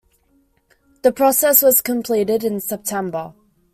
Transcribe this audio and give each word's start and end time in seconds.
The 1.03 1.11
process 1.11 1.61
was 1.61 1.79
completed 1.79 2.43
in 2.43 2.59
September. 2.59 3.35